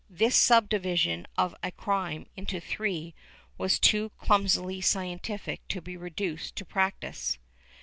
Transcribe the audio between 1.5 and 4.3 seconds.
a crime into three was too